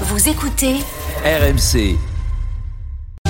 Vous 0.00 0.28
écoutez 0.28 0.80
RMC. 1.24 2.13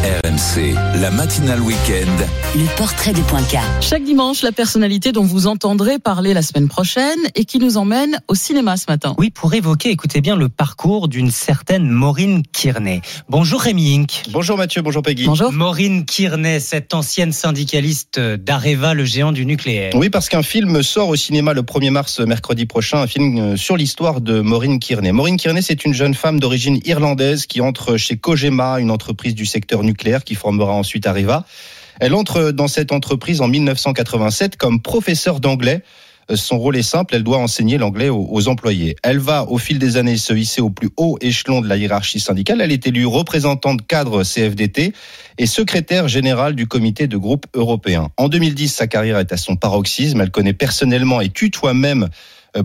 RMC, 0.00 0.72
la 1.02 1.10
matinale 1.10 1.60
week-end. 1.60 2.24
le 2.54 2.76
portrait 2.78 3.12
des 3.12 3.20
poincards. 3.20 3.82
Chaque 3.82 4.02
dimanche, 4.02 4.40
la 4.40 4.50
personnalité 4.50 5.12
dont 5.12 5.24
vous 5.24 5.46
entendrez 5.46 5.98
parler 5.98 6.32
la 6.32 6.40
semaine 6.40 6.68
prochaine 6.68 7.18
et 7.34 7.44
qui 7.44 7.58
nous 7.58 7.76
emmène 7.76 8.18
au 8.26 8.34
cinéma 8.34 8.78
ce 8.78 8.86
matin. 8.88 9.14
Oui, 9.18 9.28
pour 9.28 9.52
évoquer, 9.52 9.90
écoutez 9.90 10.22
bien, 10.22 10.36
le 10.36 10.48
parcours 10.48 11.08
d'une 11.08 11.30
certaine 11.30 11.90
Maureen 11.90 12.42
Kearney. 12.50 13.02
Bonjour 13.28 13.60
Rémi 13.60 13.94
Inc. 13.94 14.22
Bonjour 14.32 14.56
Mathieu, 14.56 14.80
bonjour 14.80 15.02
Peggy. 15.02 15.26
Bonjour. 15.26 15.52
Maureen 15.52 16.06
Kearney, 16.06 16.60
cette 16.60 16.94
ancienne 16.94 17.32
syndicaliste 17.32 18.18
d'Areva, 18.18 18.94
le 18.94 19.04
géant 19.04 19.32
du 19.32 19.44
nucléaire. 19.44 19.92
Oui, 19.94 20.08
parce 20.08 20.30
qu'un 20.30 20.42
film 20.42 20.82
sort 20.82 21.10
au 21.10 21.16
cinéma 21.16 21.52
le 21.52 21.60
1er 21.60 21.90
mars 21.90 22.20
mercredi 22.20 22.64
prochain, 22.64 23.02
un 23.02 23.06
film 23.06 23.58
sur 23.58 23.76
l'histoire 23.76 24.22
de 24.22 24.40
Maureen 24.40 24.78
Kearney. 24.78 25.12
Maureen 25.12 25.36
Kearney, 25.36 25.60
c'est 25.60 25.84
une 25.84 25.92
jeune 25.92 26.14
femme 26.14 26.40
d'origine 26.40 26.80
irlandaise 26.86 27.44
qui 27.44 27.60
entre 27.60 27.98
chez 27.98 28.16
Kojima, 28.16 28.80
une 28.80 28.90
entreprise 28.90 29.34
du 29.34 29.44
secteur 29.44 29.82
nucléaire 29.82 29.89
qui 29.94 30.34
formera 30.34 30.72
ensuite 30.72 31.06
Areva. 31.06 31.44
Elle 32.00 32.14
entre 32.14 32.50
dans 32.50 32.68
cette 32.68 32.92
entreprise 32.92 33.40
en 33.40 33.48
1987 33.48 34.56
comme 34.56 34.80
professeure 34.80 35.40
d'anglais. 35.40 35.82
Son 36.34 36.58
rôle 36.58 36.76
est 36.76 36.82
simple, 36.82 37.16
elle 37.16 37.24
doit 37.24 37.38
enseigner 37.38 37.76
l'anglais 37.76 38.08
aux, 38.08 38.26
aux, 38.30 38.48
employés. 38.48 38.94
Elle 39.02 39.18
va, 39.18 39.44
au 39.48 39.58
fil 39.58 39.78
des 39.78 39.96
années, 39.96 40.16
se 40.16 40.32
hisser 40.32 40.60
au 40.60 40.70
plus 40.70 40.90
haut 40.96 41.18
échelon 41.20 41.60
de 41.60 41.68
la 41.68 41.76
hiérarchie 41.76 42.20
syndicale. 42.20 42.60
Elle 42.60 42.70
est 42.70 42.86
élue 42.86 43.04
représentante 43.04 43.86
cadre 43.86 44.22
CFDT 44.22 44.92
et 45.38 45.46
secrétaire 45.46 46.06
générale 46.06 46.54
du 46.54 46.68
comité 46.68 47.08
de 47.08 47.16
groupe 47.16 47.46
européen. 47.54 48.10
En 48.16 48.28
2010, 48.28 48.68
sa 48.68 48.86
carrière 48.86 49.18
est 49.18 49.32
à 49.32 49.36
son 49.36 49.56
paroxysme. 49.56 50.20
Elle 50.20 50.30
connaît 50.30 50.52
personnellement 50.52 51.20
et 51.20 51.30
tutoie 51.30 51.74
même 51.74 52.08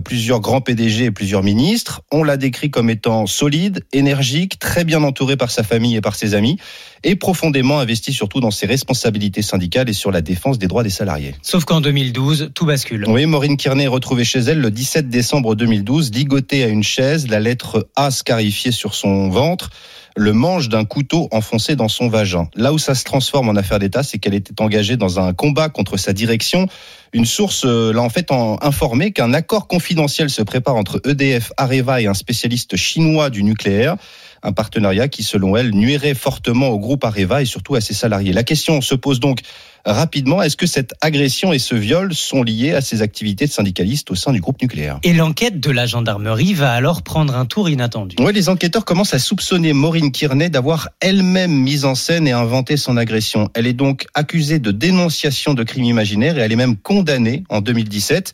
plusieurs 0.04 0.40
grands 0.40 0.60
PDG 0.60 1.04
et 1.04 1.10
plusieurs 1.10 1.42
ministres. 1.42 2.02
On 2.12 2.22
l'a 2.22 2.36
décrit 2.36 2.70
comme 2.70 2.90
étant 2.90 3.26
solide, 3.26 3.84
énergique, 3.92 4.58
très 4.58 4.84
bien 4.84 5.02
entouré 5.02 5.36
par 5.36 5.50
sa 5.50 5.62
famille 5.62 5.96
et 5.96 6.00
par 6.00 6.14
ses 6.14 6.34
amis, 6.34 6.58
et 7.04 7.16
profondément 7.16 7.78
investi 7.78 8.12
surtout 8.12 8.40
dans 8.40 8.50
ses 8.50 8.66
responsabilités 8.66 9.42
syndicales 9.42 9.88
et 9.88 9.92
sur 9.92 10.10
la 10.10 10.20
défense 10.20 10.58
des 10.58 10.66
droits 10.66 10.82
des 10.82 10.90
salariés. 10.90 11.34
Sauf 11.42 11.64
qu'en 11.64 11.80
2012, 11.80 12.50
tout 12.54 12.66
bascule. 12.66 13.04
Oui, 13.08 13.26
Maureen 13.26 13.56
Kearney 13.56 13.84
est 13.84 13.88
retrouvée 13.88 14.24
chez 14.24 14.40
elle 14.40 14.60
le 14.60 14.70
17 14.70 15.08
décembre 15.08 15.54
2012, 15.54 16.10
ligotée 16.12 16.64
à 16.64 16.68
une 16.68 16.82
chaise, 16.82 17.28
la 17.28 17.40
lettre 17.40 17.88
A 17.96 18.10
scarifiée 18.10 18.72
sur 18.72 18.94
son 18.94 19.28
ventre 19.28 19.70
le 20.16 20.32
manche 20.32 20.68
d'un 20.68 20.84
couteau 20.84 21.28
enfoncé 21.30 21.76
dans 21.76 21.88
son 21.88 22.08
vagin. 22.08 22.48
Là 22.54 22.72
où 22.72 22.78
ça 22.78 22.94
se 22.94 23.04
transforme 23.04 23.50
en 23.50 23.54
affaire 23.54 23.78
d'État, 23.78 24.02
c'est 24.02 24.18
qu'elle 24.18 24.34
était 24.34 24.60
engagée 24.62 24.96
dans 24.96 25.20
un 25.20 25.34
combat 25.34 25.68
contre 25.68 25.98
sa 25.98 26.14
direction. 26.14 26.66
Une 27.12 27.26
source 27.26 27.64
l'a 27.64 28.00
en 28.00 28.08
fait 28.08 28.32
informé 28.32 29.12
qu'un 29.12 29.34
accord 29.34 29.68
confidentiel 29.68 30.30
se 30.30 30.42
prépare 30.42 30.76
entre 30.76 31.00
EDF, 31.04 31.52
Areva 31.58 32.00
et 32.00 32.06
un 32.06 32.14
spécialiste 32.14 32.76
chinois 32.76 33.28
du 33.28 33.42
nucléaire. 33.42 33.96
Un 34.42 34.52
partenariat 34.52 35.08
qui, 35.08 35.22
selon 35.22 35.56
elle, 35.56 35.70
nuirait 35.70 36.14
fortement 36.14 36.68
au 36.68 36.78
groupe 36.78 37.04
Areva 37.04 37.42
et 37.42 37.46
surtout 37.46 37.74
à 37.74 37.80
ses 37.80 37.94
salariés. 37.94 38.32
La 38.32 38.44
question 38.44 38.80
se 38.80 38.94
pose 38.94 39.20
donc 39.20 39.40
rapidement, 39.86 40.42
est-ce 40.42 40.56
que 40.56 40.66
cette 40.66 40.94
agression 41.00 41.52
et 41.52 41.58
ce 41.58 41.74
viol 41.74 42.14
sont 42.14 42.42
liés 42.42 42.74
à 42.74 42.80
ses 42.80 43.02
activités 43.02 43.46
de 43.46 43.50
syndicaliste 43.50 44.10
au 44.10 44.14
sein 44.14 44.32
du 44.32 44.40
groupe 44.40 44.60
nucléaire? 44.60 44.98
Et 45.02 45.12
l'enquête 45.12 45.60
de 45.60 45.70
la 45.70 45.86
gendarmerie 45.86 46.54
va 46.54 46.72
alors 46.72 47.02
prendre 47.02 47.36
un 47.36 47.46
tour 47.46 47.68
inattendu. 47.70 48.16
Oui, 48.18 48.32
les 48.32 48.48
enquêteurs 48.48 48.84
commencent 48.84 49.14
à 49.14 49.18
soupçonner 49.18 49.72
Maureen 49.72 50.12
Kearney 50.12 50.50
d'avoir 50.50 50.90
elle-même 51.00 51.52
mis 51.52 51.84
en 51.84 51.94
scène 51.94 52.26
et 52.28 52.32
inventé 52.32 52.76
son 52.76 52.96
agression. 52.96 53.48
Elle 53.54 53.66
est 53.66 53.72
donc 53.72 54.06
accusée 54.14 54.58
de 54.58 54.70
dénonciation 54.70 55.54
de 55.54 55.62
crimes 55.62 55.84
imaginaires 55.84 56.36
et 56.36 56.40
elle 56.40 56.52
est 56.52 56.56
même 56.56 56.76
condamnée 56.76 57.44
en 57.48 57.60
2017 57.60 58.32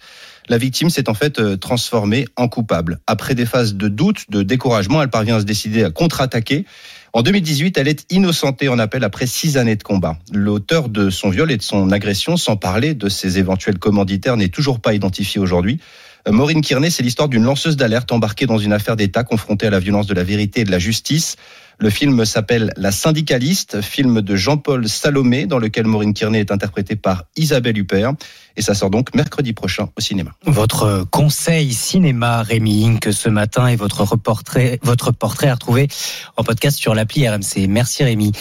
la 0.48 0.58
victime 0.58 0.91
s'est 0.91 1.08
en 1.08 1.14
fait 1.14 1.58
transformée 1.61 2.27
en 2.36 2.48
coupable. 2.48 2.98
Après 3.06 3.34
des 3.34 3.47
phases 3.47 3.75
de 3.75 3.89
doute, 3.89 4.25
de 4.28 4.42
découragement, 4.42 5.03
elle 5.03 5.11
parvient 5.11 5.36
à 5.36 5.41
se 5.41 5.45
décider 5.45 5.84
à 5.84 5.91
contre-attaquer. 5.91 6.67
En 7.14 7.20
2018, 7.20 7.77
elle 7.77 7.88
est 7.88 8.10
innocentée 8.10 8.70
en 8.70 8.78
appel 8.78 9.05
après 9.05 9.27
six 9.27 9.58
années 9.58 9.77
de 9.77 9.82
combat. 9.82 10.16
L'auteur 10.32 10.88
de 10.88 11.10
son 11.10 11.28
viol 11.28 11.52
et 11.52 11.58
de 11.58 11.62
son 11.62 11.91
agression, 11.92 12.38
sans 12.38 12.56
parler 12.56 12.94
de 12.94 13.11
ses 13.11 13.39
éventuels 13.39 13.78
commanditaires, 13.78 14.39
n'est 14.39 14.48
toujours 14.48 14.80
pas 14.80 14.95
identifié 14.95 15.39
aujourd'hui. 15.39 15.78
Maureen 16.27 16.62
Kearney, 16.62 16.90
c'est 16.90 17.02
l'histoire 17.02 17.28
d'une 17.28 17.42
lanceuse 17.42 17.77
d'alerte 17.77 18.12
embarquée 18.12 18.46
dans 18.46 18.56
une 18.56 18.72
affaire 18.72 18.96
d'État 18.96 19.24
confrontée 19.24 19.67
à 19.67 19.70
la 19.70 19.78
violence 19.80 20.06
de 20.06 20.14
la 20.14 20.24
vérité 20.24 20.61
et 20.61 20.64
de 20.64 20.70
la 20.70 20.78
justice. 20.78 21.36
Le 21.78 21.90
film 21.90 22.24
s'appelle 22.24 22.72
La 22.77 22.92
syndicaliste, 22.92 23.80
film 23.80 24.20
de 24.20 24.36
Jean-Paul 24.36 24.88
Salomé, 24.88 25.46
dans 25.46 25.58
lequel 25.58 25.86
Maureen 25.86 26.14
Kearney 26.14 26.38
est 26.38 26.52
interprétée 26.52 26.96
par 26.96 27.24
Isabelle 27.36 27.78
Huppert. 27.78 28.12
Et 28.56 28.62
ça 28.62 28.74
sort 28.74 28.90
donc 28.90 29.14
mercredi 29.14 29.52
prochain 29.52 29.88
au 29.96 30.00
cinéma. 30.00 30.33
Votre 30.44 31.06
conseil 31.10 31.72
cinéma, 31.72 32.42
Rémi 32.42 32.84
Inc. 32.84 33.08
ce 33.10 33.28
matin 33.28 33.66
et 33.68 33.77
votre 33.77 34.16
portrait, 34.16 34.78
votre 34.83 35.10
portrait 35.10 35.48
à 35.48 35.55
retrouver 35.55 35.88
en 36.36 36.44
podcast 36.44 36.77
sur 36.77 36.94
l'appli 36.94 37.27
RMC. 37.27 37.66
Merci 37.68 38.04
Rémi. 38.04 38.33